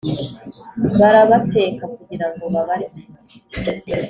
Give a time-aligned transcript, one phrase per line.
[0.99, 2.99] barabateka kugira ngo babarye,